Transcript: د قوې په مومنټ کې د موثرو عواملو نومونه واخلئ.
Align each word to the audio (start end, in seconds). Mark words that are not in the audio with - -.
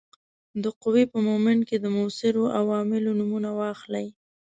د 0.63 0.65
قوې 0.81 1.03
په 1.11 1.17
مومنټ 1.27 1.61
کې 1.69 1.77
د 1.79 1.85
موثرو 1.95 2.43
عواملو 2.59 3.09
نومونه 3.19 3.49
واخلئ. 3.59 4.07